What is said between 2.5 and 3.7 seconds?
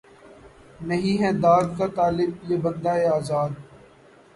یہ بندۂ آزاد